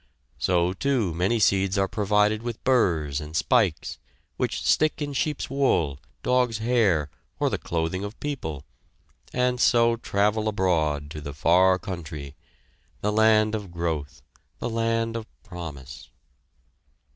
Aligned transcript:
So, 0.39 0.73
too, 0.73 1.13
many 1.13 1.37
seeds 1.37 1.77
are 1.77 1.87
provided 1.87 2.41
with 2.41 2.63
burrs 2.63 3.21
and 3.21 3.35
spikes, 3.37 3.99
which 4.35 4.63
stick 4.65 4.99
in 4.99 5.13
sheep's 5.13 5.47
wool, 5.47 5.99
dog's 6.23 6.57
hair, 6.57 7.11
or 7.39 7.51
the 7.51 7.59
clothing 7.59 8.03
of 8.03 8.19
people, 8.19 8.65
and 9.31 9.61
so 9.61 9.97
travel 9.97 10.47
abroad, 10.47 11.11
to 11.11 11.21
the 11.21 11.35
far 11.35 11.77
country 11.77 12.33
the 13.01 13.11
land 13.11 13.53
of 13.53 13.69
growth, 13.69 14.23
the 14.57 14.71
land 14.71 15.15
of 15.15 15.27
promise. 15.43 16.09